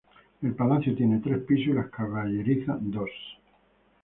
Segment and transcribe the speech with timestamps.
[0.41, 3.11] El palacio tiene tres pisos y las caballerizas dos.